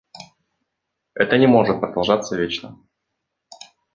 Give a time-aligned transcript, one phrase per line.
[1.13, 2.79] Это не может продолжаться вечно.